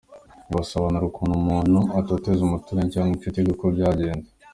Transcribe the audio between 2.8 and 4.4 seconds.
cyangwa inshuti nkuko byagenze.